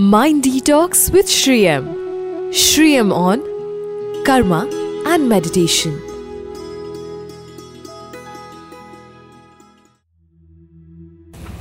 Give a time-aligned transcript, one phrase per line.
[0.00, 1.86] Mind Detox with Sri M.
[2.52, 3.40] Shriyam on
[4.24, 4.70] Karma
[5.04, 5.94] and Meditation.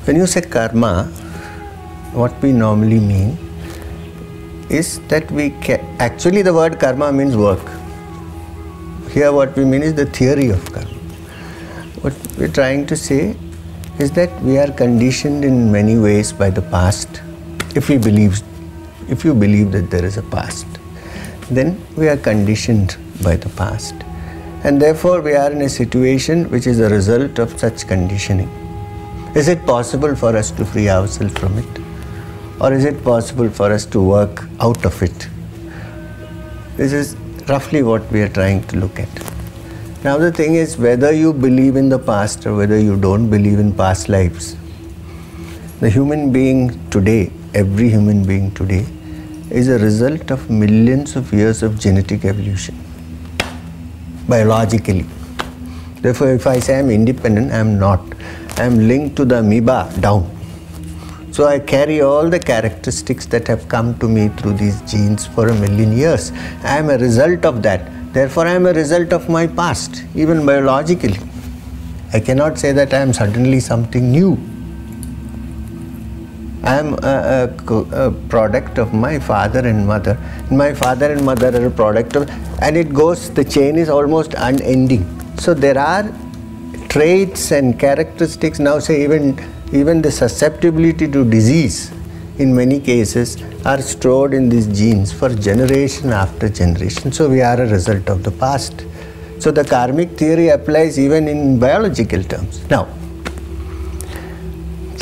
[0.05, 1.05] When you say karma,
[2.13, 3.36] what we normally mean
[4.70, 7.67] is that we ca- actually the word karma means work.
[9.09, 10.94] Here, what we mean is the theory of karma.
[12.04, 13.35] What we're trying to say
[13.98, 17.23] is that we are conditioned in many ways by the past.
[17.77, 18.41] If we believe,
[19.08, 20.66] if you believe that there is a past,
[21.52, 23.94] then we are conditioned by the past,
[24.63, 28.50] and therefore we are in a situation which is a result of such conditioning.
[29.36, 31.80] Is it possible for us to free ourselves from it?
[32.59, 35.30] Or is it possible for us to work out of it?
[36.78, 37.16] This is
[37.48, 39.09] roughly what we are trying to look at.
[40.03, 43.59] Now, the thing is whether you believe in the past or whether you don't believe
[43.59, 44.55] in past lives,
[45.80, 48.86] the human being today, every human being today,
[49.50, 52.75] is a result of millions of years of genetic evolution,
[54.30, 55.05] biologically.
[56.02, 58.02] Therefore, if I say I'm independent, I'm not.
[58.58, 60.30] I'm linked to the amoeba down.
[61.31, 65.47] So I carry all the characteristics that have come to me through these genes for
[65.47, 66.31] a million years.
[66.64, 68.14] I am a result of that.
[68.14, 71.19] Therefore, I am a result of my past, even biologically.
[72.14, 74.38] I cannot say that I am suddenly something new.
[76.68, 77.76] I am a, a,
[78.08, 80.18] a, product of my father and mother.
[80.52, 82.30] My father and mother are a product of,
[82.62, 85.06] and it goes, the chain is almost unending.
[85.40, 86.04] So there are
[86.90, 89.26] traits and characteristics now say even
[89.72, 91.92] even the susceptibility to disease
[92.38, 97.60] in many cases are stored in these genes for generation after generation so we are
[97.62, 98.86] a result of the past
[99.40, 102.86] so the karmic theory applies even in biological terms now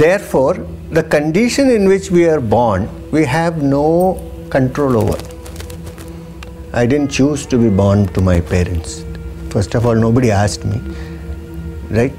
[0.04, 0.56] therefore
[0.98, 3.88] the condition in which we are born we have no
[4.50, 5.18] control over
[6.82, 9.04] i didn't choose to be born to my parents
[9.56, 10.80] first of all nobody asked me
[11.90, 12.14] right?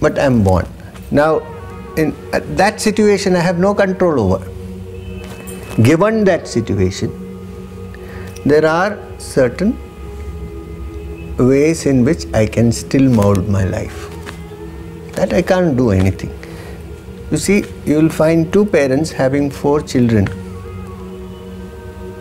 [0.00, 0.66] But I'm born.
[1.10, 1.40] Now,
[1.96, 2.14] in
[2.56, 4.44] that situation, I have no control over.
[5.82, 7.10] Given that situation,
[8.44, 9.78] there are certain
[11.38, 14.08] ways in which I can still mold my life.
[15.14, 16.36] That I can't do anything.
[17.30, 20.26] You see, you will find two parents having four children.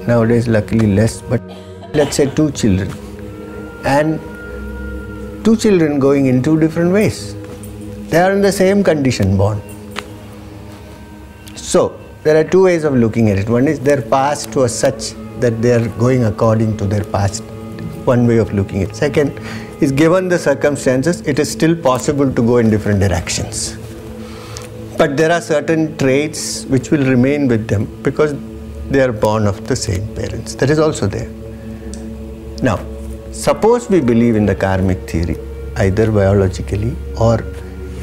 [0.07, 1.41] Nowadays, luckily less, but
[1.93, 2.91] let's say two children.
[3.85, 4.19] And
[5.45, 7.35] two children going in two different ways.
[8.09, 9.61] They are in the same condition born.
[11.55, 13.47] So, there are two ways of looking at it.
[13.47, 17.43] One is their past was such that they are going according to their past.
[18.13, 18.95] One way of looking at it.
[18.95, 19.39] Second
[19.81, 23.78] is given the circumstances, it is still possible to go in different directions.
[24.99, 28.35] But there are certain traits which will remain with them because
[28.91, 30.55] they are born of the same parents.
[30.55, 31.29] That is also there.
[32.61, 32.77] Now,
[33.31, 35.37] Suppose we believe in the karmic theory,
[35.77, 37.39] either biologically or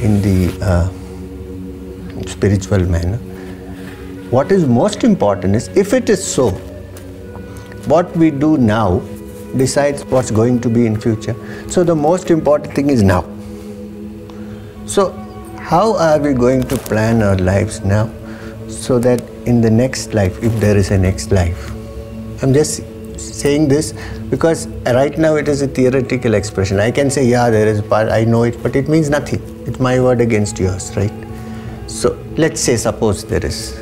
[0.00, 0.88] in the uh,
[2.26, 3.18] spiritual manner.
[4.30, 6.52] What is most important is if it is so,
[7.92, 9.00] what we do now
[9.56, 11.34] decides what's going to be in future.
[11.68, 13.22] So the most important thing is now.
[14.86, 15.10] So
[15.70, 18.08] how are we going to plan our lives now
[18.68, 21.70] so that in the next life, if there is a next life,
[22.40, 22.84] I'm just
[23.18, 23.92] saying this
[24.30, 24.68] because
[24.98, 26.78] right now it is a theoretical expression.
[26.78, 29.42] I can say, yeah, there is part, I know it, but it means nothing.
[29.66, 31.12] It's my word against yours, right?
[31.88, 33.74] So let's say, suppose there is.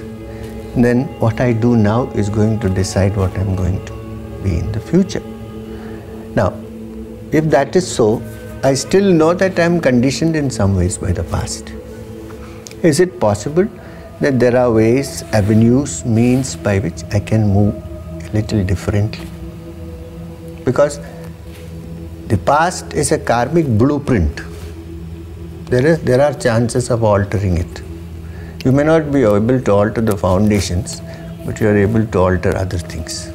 [0.77, 3.93] Then what I do now is going to decide what I'm going to
[4.43, 5.21] be in the future.
[6.35, 6.59] Now,
[7.31, 8.23] if that is so,
[8.65, 11.73] I still know that I'm conditioned in some ways by the past.
[12.83, 13.69] Is it possible
[14.21, 17.75] that there are ways, avenues, means by which I can move
[18.25, 19.29] a little differently?
[20.65, 20.99] because
[22.29, 24.41] the past is a karmic blueprint.
[25.67, 27.83] There, is, there are chances of altering it.
[28.65, 31.01] You may not be able to alter the foundations,
[31.45, 33.31] but you are able to alter other things.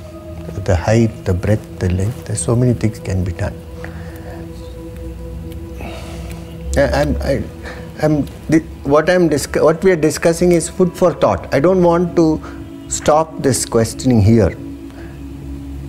[0.65, 3.55] The height, the breadth, the length, so many things can be done.
[6.77, 7.43] Uh, I'm, I,
[8.01, 8.23] I'm,
[8.83, 11.53] what, I'm what we are discussing is food for thought.
[11.53, 12.41] I don't want to
[12.89, 14.55] stop this questioning here.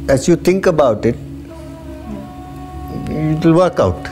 [0.08, 1.16] As you think about it,
[3.08, 4.08] it will work out.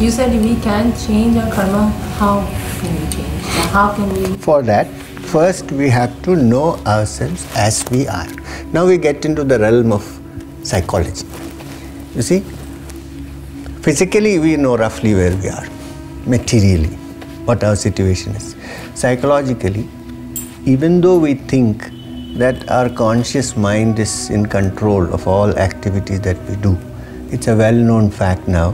[0.00, 1.90] You said we can change our karma.
[2.18, 2.40] How
[2.80, 3.42] can we change?
[3.70, 4.36] How can we?
[4.38, 4.86] For that,
[5.34, 8.28] first we have to know ourselves as we are.
[8.72, 10.20] Now we get into the realm of
[10.62, 11.26] psychology.
[12.14, 12.40] You see,
[13.82, 15.66] physically we know roughly where we are,
[16.26, 16.94] materially,
[17.46, 18.56] what our situation is.
[18.94, 19.88] Psychologically,
[20.64, 21.90] even though we think
[22.34, 26.78] that our conscious mind is in control of all activities that we do.
[27.30, 28.70] It's a well known fact now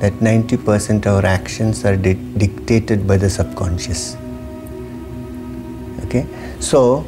[0.00, 4.16] that 90% of our actions are di- dictated by the subconscious.
[6.04, 6.26] Okay?
[6.58, 7.06] So,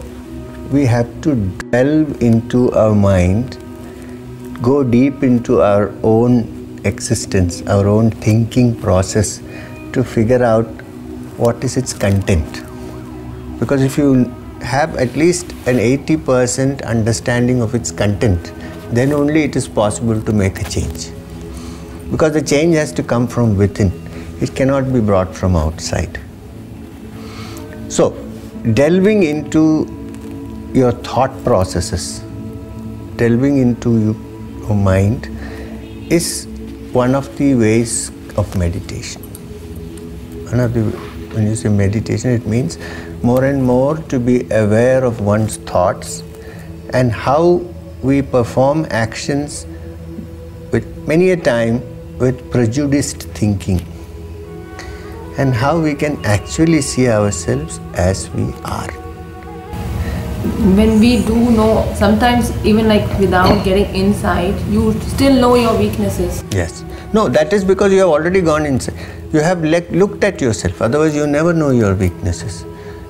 [0.71, 1.35] we have to
[1.73, 3.59] delve into our mind,
[4.63, 9.41] go deep into our own existence, our own thinking process
[9.93, 10.67] to figure out
[11.37, 12.63] what is its content.
[13.59, 14.25] Because if you
[14.63, 18.53] have at least an 80% understanding of its content,
[18.91, 21.11] then only it is possible to make a change.
[22.11, 23.93] Because the change has to come from within,
[24.41, 26.19] it cannot be brought from outside.
[27.89, 28.11] So,
[28.75, 29.87] delving into
[30.75, 32.21] your thought processes,
[33.17, 34.15] delving into
[34.67, 35.27] your mind
[36.11, 36.47] is
[36.93, 39.30] one of the ways of meditation.
[40.51, 40.83] The,
[41.33, 42.77] when you say meditation, it means
[43.23, 46.25] more and more to be aware of one's thoughts
[46.93, 47.65] and how
[48.03, 49.65] we perform actions
[50.73, 51.81] with many a time
[52.19, 53.81] with prejudiced thinking
[55.39, 58.91] and how we can actually see ourselves as we are.
[60.75, 66.43] When we do know, sometimes even like without getting insight, you still know your weaknesses.
[66.51, 66.85] Yes.
[67.13, 68.95] No, that is because you have already gone inside.
[69.33, 70.81] You have le- looked at yourself.
[70.81, 72.65] Otherwise, you never know your weaknesses.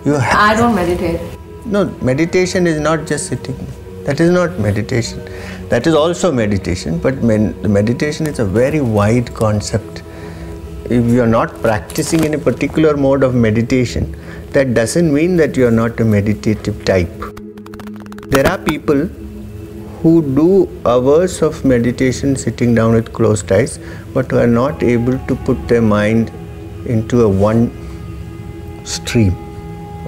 [0.05, 0.35] You have.
[0.35, 1.21] I don't meditate.
[1.67, 3.57] No, meditation is not just sitting.
[4.05, 5.21] That is not meditation.
[5.69, 10.03] That is also meditation, but men- the meditation is a very wide concept.
[10.87, 14.17] If you are not practicing in a particular mode of meditation,
[14.53, 17.13] that doesn't mean that you are not a meditative type.
[18.29, 19.09] There are people
[20.03, 23.79] who do hours of meditation sitting down with closed eyes,
[24.15, 26.31] but who are not able to put their mind
[26.87, 27.71] into a one
[28.87, 29.35] stream.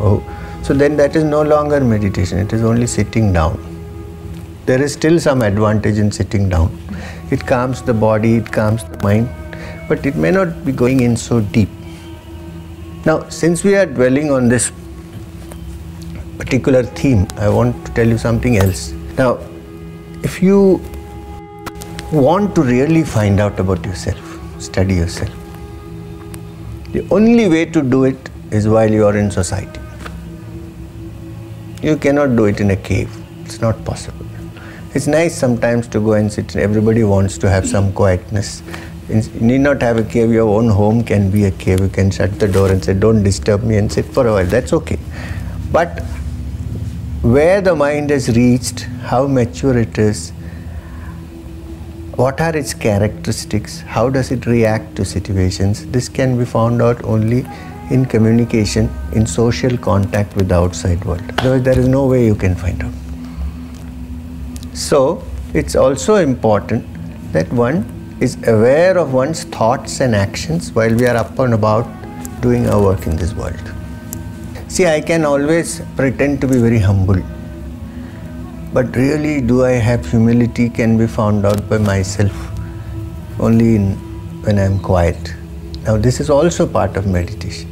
[0.01, 0.23] Oh,
[0.63, 3.61] so then that is no longer meditation, it is only sitting down.
[4.65, 6.79] There is still some advantage in sitting down.
[7.31, 9.29] It calms the body, it calms the mind,
[9.89, 11.69] but it may not be going in so deep.
[13.05, 14.73] Now, since we are dwelling on this
[16.39, 18.93] particular theme, I want to tell you something else.
[19.19, 19.41] Now,
[20.23, 20.81] if you
[22.13, 25.31] want to really find out about yourself, study yourself,
[26.93, 29.81] the only way to do it is while you are in society.
[31.83, 33.11] You cannot do it in a cave,
[33.45, 34.27] it's not possible.
[34.95, 38.63] It's nice sometimes to go and sit, everybody wants to have some quietness.
[39.09, 41.81] You need not have a cave, your own home can be a cave.
[41.81, 44.47] You can shut the door and say, Don't disturb me, and sit for a while.
[44.47, 44.99] That's okay.
[45.73, 46.05] But
[47.23, 50.31] where the mind has reached, how mature it is,
[52.17, 57.01] what are its characteristics, how does it react to situations, this can be found out
[57.05, 57.47] only
[57.91, 61.23] in communication, in social contact with the outside world.
[61.39, 62.93] Otherwise, there is no way you can find out.
[64.77, 65.23] So,
[65.55, 66.85] it's also important
[67.33, 71.87] that one is aware of one's thoughts and actions while we are up and about
[72.41, 73.73] doing our work in this world.
[74.75, 77.23] See, I can always pretend to be very humble,
[78.73, 82.33] but really, do I have humility can be found out by myself
[83.39, 83.91] only in,
[84.45, 85.35] when I am quiet.
[85.85, 87.69] Now, this is also part of meditation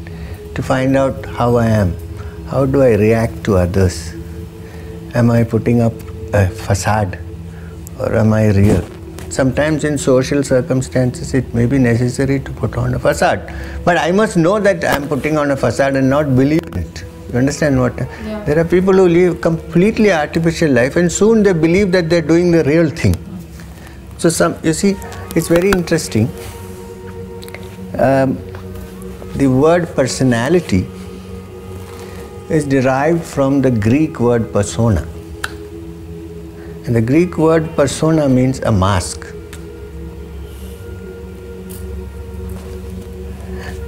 [0.55, 1.97] to find out how I am.
[2.49, 4.13] How do I react to others?
[5.15, 5.95] Am I putting up
[6.35, 7.19] a facade
[7.99, 8.87] or am I real?
[9.31, 13.51] Sometimes in social circumstances it may be necessary to put on a facade.
[13.87, 16.60] But I must know that I am putting on a facade and not believe.
[17.33, 17.97] You understand what?
[17.97, 18.45] Yeah.
[18.45, 22.51] There are people who live completely artificial life and soon they believe that they're doing
[22.51, 23.15] the real thing.
[24.19, 24.97] So some you see,
[25.37, 26.29] it's very interesting.
[27.99, 28.39] Um,
[29.37, 30.87] the word personality
[32.51, 35.07] is derived from the Greek word persona.
[36.85, 39.27] And the Greek word persona means a mask.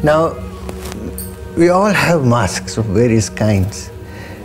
[0.05, 0.37] Now,
[1.57, 3.91] we all have masks of various kinds.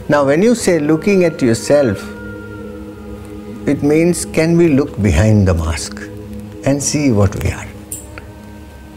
[0.10, 1.98] Now, when you say looking at yourself,
[3.66, 6.02] it means can we look behind the mask
[6.66, 7.68] and see what we are?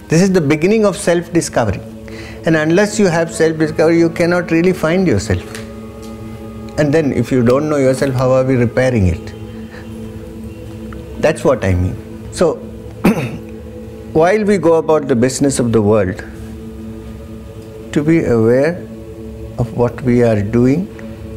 [0.08, 1.80] This is the beginning of self discovery.
[2.46, 5.58] And unless you have self discovery, you cannot really find yourself.
[6.78, 9.34] And then, if you don't know yourself, how are we repairing it?
[11.22, 12.32] That's what I mean.
[12.32, 12.54] So,
[14.14, 16.24] while we go about the business of the world,
[17.92, 18.76] to be aware
[19.59, 20.87] of what we are doing,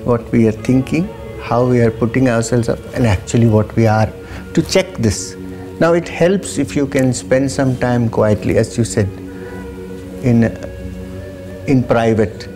[0.05, 1.07] what we are thinking,
[1.41, 4.12] how we are putting ourselves up, and actually what we are,
[4.53, 5.36] to check this.
[5.79, 9.10] Now, it helps if you can spend some time quietly, as you said,
[10.24, 10.43] in,
[11.67, 12.48] in private,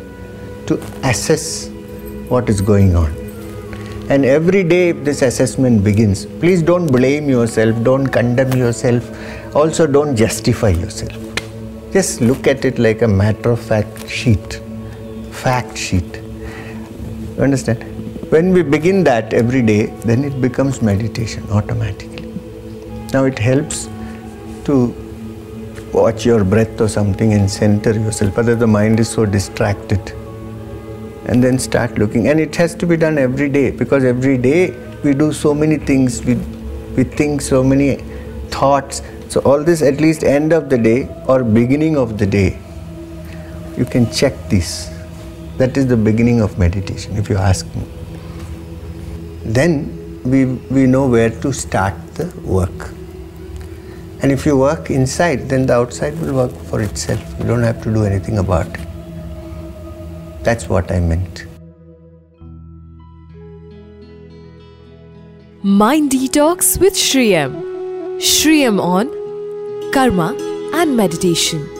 [0.68, 1.70] to assess
[2.30, 3.12] what is going on.
[4.10, 6.25] And every day this assessment begins.
[6.25, 9.04] Please don't blame yourself, don't condemn yourself,
[9.56, 11.26] also don't justify yourself.
[11.91, 14.62] Just look at it like a matter of fact sheet,
[15.32, 16.17] fact sheet.
[17.38, 17.84] You understand?
[18.32, 22.34] When we begin that every day, then it becomes meditation automatically.
[23.13, 23.88] Now it helps
[24.65, 24.94] to
[25.94, 30.12] watch your breath or something and center yourself, other the mind is so distracted.
[31.27, 32.27] And then start looking.
[32.27, 34.72] And it has to be done every day because every day
[35.03, 36.36] we do so many things, we,
[36.96, 37.96] we think so many
[38.50, 39.01] thoughts.
[39.29, 42.57] So, all this at least end of the day or beginning of the day,
[43.77, 44.89] you can check this.
[45.57, 47.84] That is the beginning of meditation, if you ask me.
[49.43, 52.91] Then we, we know where to start the work.
[54.22, 57.22] And if you work inside, then the outside will work for itself.
[57.39, 58.88] You don't have to do anything about it.
[60.43, 61.46] That's what I meant.
[65.63, 67.55] Mind Detox with Sri M.
[68.19, 69.16] Shriyam on
[69.91, 70.36] Karma
[70.74, 71.76] and Meditation.